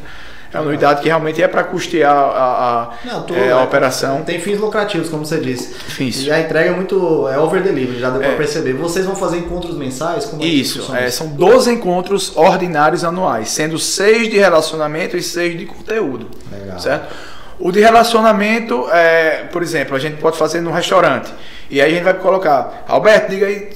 [0.50, 4.22] É uma anuidade que realmente é para custear a, a, Não, tudo, é, a operação.
[4.22, 5.74] Tem fins lucrativos, como você disse.
[5.74, 6.24] Fins.
[6.24, 7.28] E a entrega é muito.
[7.28, 8.28] É over delivery, já deu é.
[8.28, 8.72] para perceber.
[8.72, 10.24] Vocês vão fazer encontros mensais?
[10.24, 15.58] Como é isso, é, são 12 encontros ordinários anuais, sendo 6 de relacionamento e 6
[15.58, 16.30] de conteúdo.
[16.50, 16.78] Legal.
[16.78, 17.14] Certo?
[17.60, 21.30] O de relacionamento, é, por exemplo, a gente pode fazer no restaurante.
[21.70, 23.70] E aí a gente vai colocar, Alberto, diga aí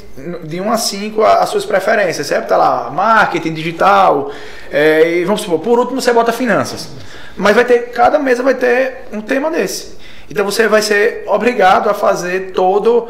[0.44, 2.48] de 1 a 5 as suas preferências, certo?
[2.48, 4.30] Tá lá, marketing, digital,
[4.70, 6.88] é, e vamos supor, por último você bota finanças.
[7.36, 10.01] Mas vai ter, cada mesa vai ter um tema desse.
[10.32, 13.06] Então você vai ser obrigado a fazer todo.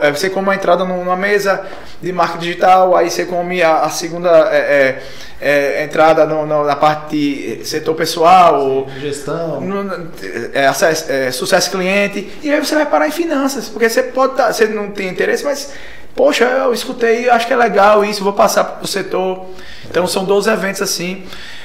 [0.00, 1.62] É, você como uma entrada numa mesa
[2.00, 5.02] de marketing digital, aí você come a, a segunda é, é,
[5.42, 10.10] é, entrada no, no, na parte de setor pessoal, gestão, no,
[10.54, 14.34] é, acesso, é, sucesso cliente, e aí você vai parar em finanças, porque você pode
[14.34, 15.70] tá, você não tem interesse, mas
[16.16, 19.46] poxa, eu escutei, acho que é legal isso, vou passar para o setor.
[19.94, 21.24] Então são 12 eventos assim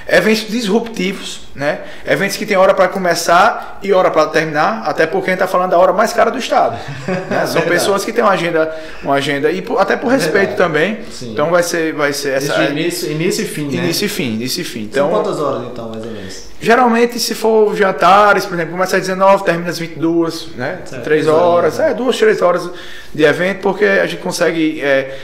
[0.10, 1.80] eventos disruptivos, né?
[2.06, 5.48] Eventos que tem hora para começar e hora para terminar, até porque a gente está
[5.48, 6.78] falando da hora mais cara do estado.
[7.30, 7.46] Né?
[7.46, 11.00] São pessoas que têm uma agenda, uma agenda e por, até por respeito também.
[11.12, 11.32] Sim.
[11.32, 13.84] Então vai ser, vai ser essa início, início e fim, né?
[13.84, 14.84] Início e fim, início e fim.
[14.84, 16.50] Então, São quantas horas então, mais ou menos?
[16.62, 20.80] Geralmente, se for jantares, por exemplo, começa às 19, termina às 22, né?
[20.86, 21.04] Certo.
[21.04, 21.92] 3 horas, né?
[21.92, 22.70] é, duas, três horas
[23.14, 25.18] de evento, porque a gente consegue é,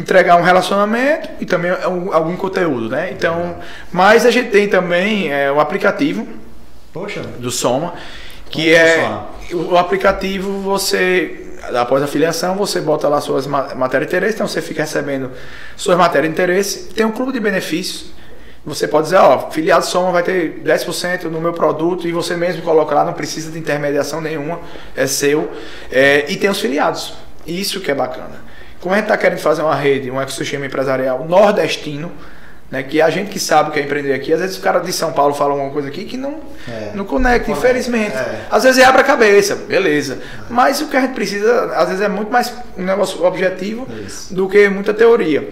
[0.00, 1.70] entregar um relacionamento e também
[2.12, 3.10] algum conteúdo, né?
[3.12, 3.56] Então,
[3.92, 6.26] mas a gente tem também é, o aplicativo
[6.92, 7.22] Poxa.
[7.38, 7.94] do Soma,
[8.50, 9.20] que é
[9.52, 11.42] o aplicativo você
[11.74, 15.30] após a filiação você bota lá suas matérias de interesse, então você fica recebendo
[15.76, 18.14] suas matérias de interesse, tem um clube de benefícios.
[18.64, 22.62] Você pode dizer, ó, filiado Soma vai ter 10% no meu produto e você mesmo
[22.62, 24.58] coloca lá, não precisa de intermediação nenhuma,
[24.96, 25.48] é seu.
[25.90, 27.14] É, e tem os filiados.
[27.46, 28.45] Isso que é bacana.
[28.80, 32.12] Como a gente está querendo fazer uma rede, um ecossistema empresarial nordestino,
[32.70, 34.92] né, que a gente que sabe que é empreender aqui, às vezes o cara de
[34.92, 38.16] São Paulo fala alguma coisa aqui que não, é, não conecta, não infelizmente.
[38.16, 38.46] É.
[38.50, 40.14] Às vezes abre a cabeça, beleza.
[40.14, 40.42] É.
[40.50, 44.34] Mas o que a gente precisa, às vezes, é muito mais um negócio objetivo Isso.
[44.34, 45.48] do que muita teoria.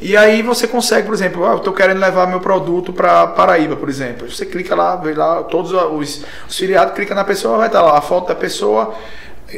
[0.00, 3.76] E aí você consegue, por exemplo, ah, eu estou querendo levar meu produto para Paraíba,
[3.76, 4.30] por exemplo.
[4.30, 7.98] Você clica lá, vê lá todos os, os filiados, clica na pessoa, vai estar lá
[7.98, 8.94] a foto da pessoa,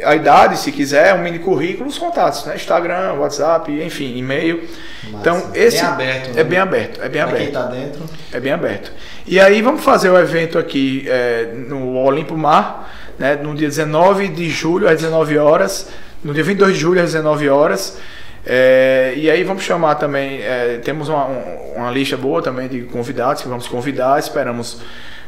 [0.05, 2.55] a idade, se quiser, um mini currículo, os contatos, né?
[2.55, 4.63] Instagram, WhatsApp, enfim, e-mail.
[5.09, 6.41] Então, esse bem aberto, né?
[6.41, 7.43] é bem aberto, é bem aberto.
[7.43, 8.03] Quem tá dentro.
[8.33, 8.93] É bem aberto.
[9.27, 13.37] E aí vamos fazer o evento aqui é, no Olimpo Mar, né?
[13.37, 15.89] No dia 19 de julho às 19 horas,
[16.25, 17.99] no dia 22 de julho às 19 horas.
[18.45, 21.27] É, e aí vamos chamar também, é, temos uma,
[21.77, 24.81] uma lista boa também de convidados que vamos convidar, esperamos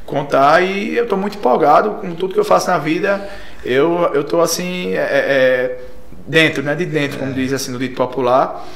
[0.05, 3.29] contar e eu estou muito empolgado com tudo que eu faço na vida.
[3.64, 5.79] Eu eu estou assim é, é, é,
[6.27, 8.66] dentro, né, de dentro, como diz assim no dito popular.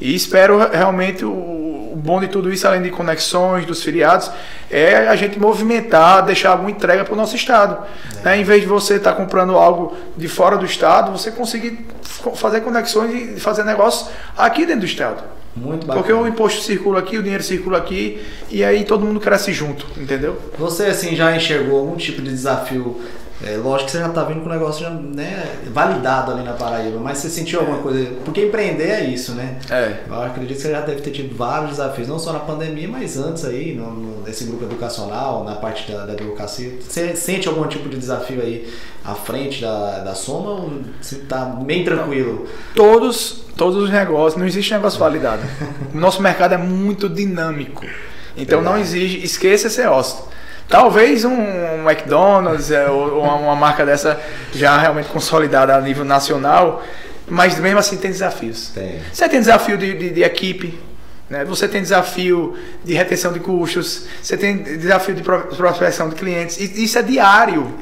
[0.00, 4.30] E espero realmente o, o, bom de tudo isso, além de conexões dos filiados,
[4.68, 7.86] é a gente movimentar, deixar alguma entrega para o nosso estado.
[8.18, 8.24] É.
[8.24, 8.40] Né?
[8.40, 11.86] Em vez de você estar tá comprando algo de fora do estado, você conseguir
[12.34, 15.22] fazer conexões e fazer negócios aqui dentro do estado.
[15.54, 16.02] Muito bacana.
[16.02, 19.86] Porque o imposto circula aqui, o dinheiro circula aqui e aí todo mundo cresce junto,
[19.96, 20.38] entendeu?
[20.58, 23.00] Você assim já enxergou algum tipo de desafio
[23.44, 26.52] É, lógico que você já tá vindo com o negócio já, né, validado ali na
[26.52, 28.10] Paraíba, mas você sentiu alguma coisa?
[28.24, 29.58] Porque empreender é isso, né?
[29.68, 30.04] É.
[30.08, 33.16] Eu acredito que você já deve ter tido vários desafios, não só na pandemia, mas
[33.18, 36.72] antes aí, no, no- nesse grupo educacional, na parte da, da advocacia.
[36.80, 38.72] Você sente algum tipo de desafio aí
[39.04, 42.46] à frente da, da Soma ou você tá bem tranquilo?
[42.76, 45.42] todos, todos os negócios, não existe negócio validado.
[45.92, 47.84] O nosso mercado é muito dinâmico.
[48.36, 48.96] Então não Verdade.
[48.96, 50.24] exige, esqueça esse negócio.
[50.68, 54.18] Talvez um McDonald's é, ou uma, marca dessa
[54.54, 56.82] já realmente consolidada a nível nacional,
[57.28, 58.68] mas mesmo assim tem desafios.
[58.74, 58.98] Tem.
[59.12, 60.78] Você tem desafio de, de- de equipe,
[61.28, 61.44] né?
[61.44, 66.58] você tem desafio de retenção de custos, você tem desafio de pro- prospecção de clientes.
[66.58, 67.72] E Isso é diário.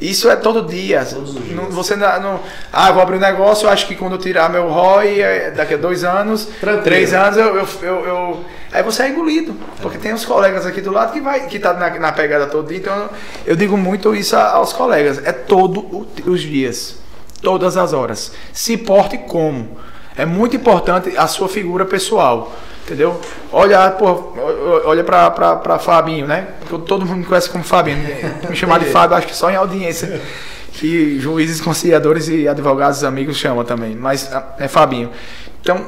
[0.00, 1.04] Isso é todo dia.
[1.04, 1.56] Todos os dias.
[1.56, 2.40] Não- você não,
[2.72, 5.74] ah, vou abrir um negócio, eu acho que quando eu tirar meu ROI, é, daqui
[5.74, 6.84] a dois anos, Tranquilo.
[6.84, 9.56] três anos, eu, eu, eu- eu- aí você é engolido.
[9.82, 12.68] Porque tem os colegas aqui do lado que vai que tá na, na pegada todo
[12.68, 12.78] dia.
[12.78, 13.10] Então
[13.44, 15.20] eu digo muito isso aos colegas.
[15.24, 16.96] É todo o- os dias.
[17.42, 18.32] Todas as horas.
[18.52, 19.78] Se porte como.
[20.18, 22.52] É muito importante a sua figura pessoal.
[22.84, 23.20] Entendeu?
[23.52, 24.32] Olha, pô,
[24.84, 26.48] olha pra, pra, pra Fabinho, né?
[26.60, 27.98] Porque Todo mundo me conhece como Fabinho.
[28.48, 30.20] Me chamar de Fábio, acho que só em audiência.
[30.72, 33.94] Que juízes, conciliadores e advogados amigos chamam também.
[33.94, 35.10] Mas ah, é Fabinho.
[35.60, 35.84] Então,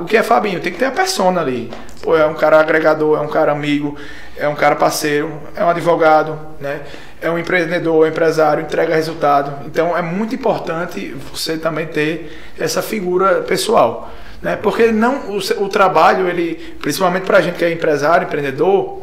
[0.00, 0.60] o que é Fabinho?
[0.60, 1.70] Tem que ter a persona ali.
[2.02, 3.96] Pô, é um cara agregador, é um cara amigo,
[4.36, 6.80] é um cara parceiro, é um advogado, né?
[7.20, 9.66] É um empreendedor, é um empresário, entrega resultado.
[9.66, 14.10] Então, é muito importante você também ter essa figura pessoal.
[14.40, 14.56] Né?
[14.56, 19.02] Porque não o, o trabalho, ele, principalmente para a gente que é empresário, empreendedor,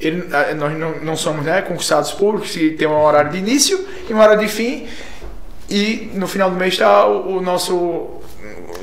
[0.00, 0.24] ele,
[0.56, 4.22] nós não, não somos né, concursados públicos que tem um horário de início e uma
[4.22, 4.86] hora de fim
[5.68, 8.20] e no final do mês está o, o nosso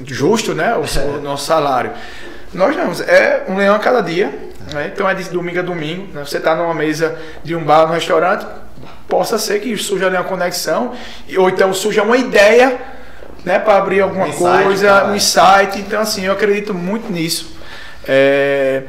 [0.06, 1.92] justo, né, o, o nosso salário.
[2.54, 4.34] Nós não, é um leão a cada dia,
[4.74, 4.92] né?
[4.94, 6.14] então é de domingo a domingo.
[6.14, 6.24] né?
[6.26, 8.46] Você está numa mesa de um bar, num restaurante,
[9.08, 10.94] possa ser que surja ali uma conexão
[11.38, 12.78] ou então surja uma ideia
[13.46, 15.08] né, para abrir alguma Um coisa, cara.
[15.08, 15.80] um insight.
[15.80, 17.56] Então, assim, eu acredito muito nisso.
[18.06, 18.84] É,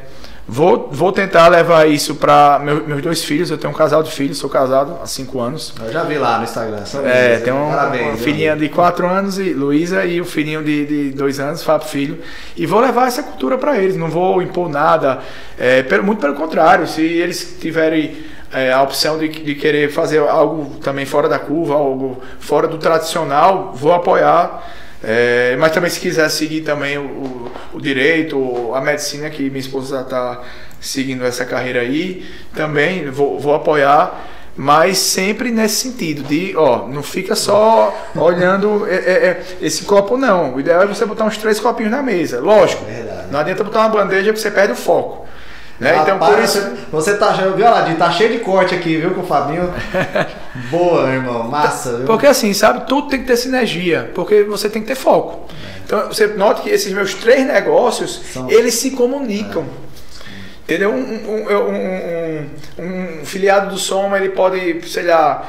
[0.49, 3.51] vou, vou tentar levar isso para meus dois filhos.
[3.51, 5.75] Eu tenho um casal de filhos, sou casado há cinco anos.
[5.85, 6.83] Eu já vi lá no Instagram.
[7.05, 10.63] É, tem um, Parabéns, uma meu filhinha de 4 anos, e Luísa, e o filhinho
[10.65, 12.19] de, de dois anos, Fábio Filho.
[12.57, 15.19] E vou levar essa cultura para eles, não vou impor nada.
[15.59, 18.17] É, pelo- muito pelo contrário, se eles tiverem
[18.53, 22.79] é, a opção de, de querer fazer algo também fora da curva, algo fora do
[22.79, 24.63] tradicional, vou apoiar.
[25.03, 30.01] É, mas também se quiser seguir também o, o- direito, a medicina, que minha esposa
[30.01, 30.43] está
[30.81, 34.27] seguindo essa carreira aí, também vou, vou apoiar
[34.61, 40.17] mas sempre nesse sentido de, ó, não fica só olhando é, é, é, esse copo
[40.17, 40.57] não.
[40.57, 42.85] O ideal é você botar uns três copinhos na mesa, lógico.
[42.85, 43.29] Verdade.
[43.31, 45.28] Não adianta botar uma bandeja que você perde o foco.
[45.81, 45.97] Né?
[46.03, 47.97] então por Rapaz, isso Você tá, viu, Aladinho?
[47.97, 49.73] Tá cheio de corte aqui, viu, com o Fabinho?
[50.71, 51.45] Boa, meu irmão.
[51.49, 52.07] Massa, viu?
[52.07, 55.49] Porque assim, sabe, tudo tem que ter sinergia, porque você tem que ter foco.
[55.85, 59.65] Então você nota que esses meus três negócios, São- eles se comunicam.
[60.65, 60.91] Entendeu?
[60.91, 62.47] Um, um, um-
[62.79, 65.49] um- um filiado do Soma, ele pode, sei lá,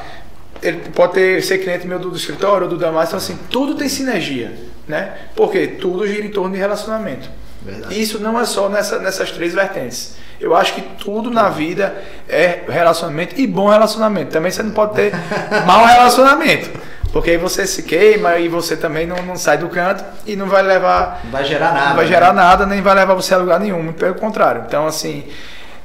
[0.62, 3.88] ele pode ter, ser cliente meu do, do escritório, do Damas, então assim, tudo tem
[3.88, 4.52] sinergia,
[4.88, 5.12] né?
[5.34, 7.28] Porque tudo gira em torno de relacionamento.
[7.62, 8.00] Verdade.
[8.00, 10.16] Isso não é só nessa- nessas três vertentes.
[10.40, 11.94] Eu acho que tudo na vida
[12.28, 14.30] é relacionamento e bom relacionamento.
[14.32, 15.12] Também você não pode ter
[15.66, 16.70] mau relacionamento.
[17.12, 20.46] Porque aí você se queima e você também não, não sai do canto e não
[20.46, 21.20] vai levar.
[21.24, 21.88] Não vai gerar nada.
[21.88, 22.10] Não vai né?
[22.10, 24.62] gerar nada, nem vai levar você a lugar nenhum, pelo contrário.
[24.66, 25.24] Então, assim,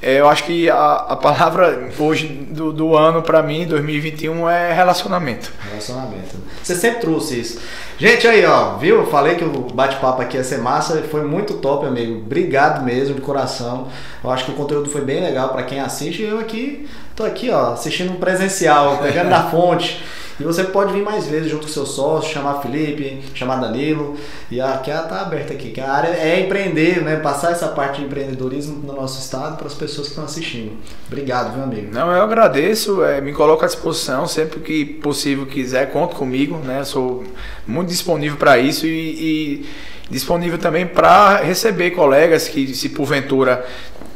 [0.01, 4.73] é, eu acho que a, a palavra hoje do, do ano para mim, 2021, é
[4.73, 5.51] relacionamento.
[5.69, 6.35] Relacionamento.
[6.61, 7.59] Você sempre trouxe isso.
[7.97, 8.97] Gente, aí, ó, viu?
[8.97, 11.01] Eu falei que o bate-papo aqui ia ser massa.
[11.09, 12.17] Foi muito top, amigo.
[12.17, 13.87] Obrigado mesmo, de coração.
[14.23, 16.21] Eu acho que o conteúdo foi bem legal pra quem assiste.
[16.21, 20.03] Eu aqui, tô aqui, ó, assistindo um presencial, pegando da fonte.
[20.39, 24.17] E você pode vir mais vezes junto com seu sócio, chamar Felipe, chamar Danilo.
[24.51, 27.15] E aqui ela tá aberta aqui, que a área é empreender, né?
[27.17, 30.73] Passar essa parte de empreendedorismo no nosso estado para as pessoas que estão assistindo.
[31.07, 31.93] Obrigado, viu, amigo?
[31.93, 36.83] Não, eu agradeço, é, me coloco à disposição sempre que possível quiser, conto comigo, né?
[36.83, 37.23] Sou
[37.65, 39.65] muito disponível para isso e, e
[40.09, 43.65] disponível também para receber colegas que, se porventura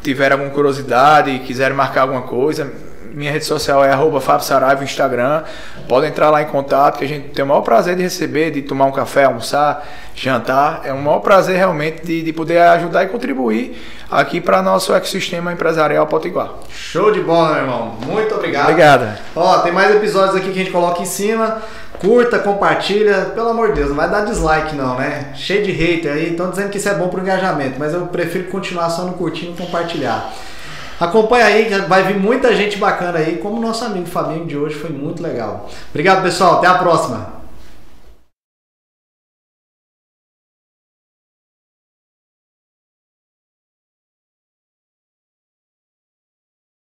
[0.03, 2.88] tiver alguma curiosidade, quiserem marcar alguma coisa.
[3.13, 5.43] Minha rede social é arroba Fábio Saraiva, Instagram.
[5.87, 8.61] Podem entrar lá em contato, que a gente tem o maior prazer de receber, de
[8.61, 10.81] tomar um café, almoçar, jantar.
[10.83, 15.51] É um maior prazer realmente de, de poder ajudar e contribuir aqui para nosso ecossistema
[15.51, 16.51] empresarial Potiguar.
[16.71, 17.95] Show de bola, meu irmão.
[18.05, 18.69] Muito obrigado.
[18.69, 19.17] Obrigado.
[19.35, 21.61] Ó, tem mais episódios aqui que a gente coloca em cima.
[21.99, 23.31] Curta, compartilha.
[23.35, 25.31] Pelo amor de Deus, não vai dar dislike não, né?
[25.35, 26.31] Cheio de hater aí.
[26.31, 29.47] Estão dizendo que isso é bom pro engajamento, mas eu prefiro continuar só no curtir
[29.47, 30.33] e compartilhar.
[30.99, 34.89] Acompanha aí, vai vir muita gente bacana aí, como nosso amigo Fabinho de hoje, foi
[34.89, 35.69] muito legal.
[35.89, 36.57] Obrigado, pessoal.
[36.57, 37.38] Até a próxima.